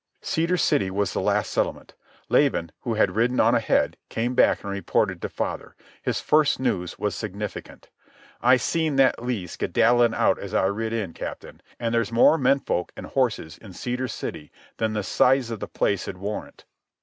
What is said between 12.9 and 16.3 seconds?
an' horses in Cedar City than the size of the place 'd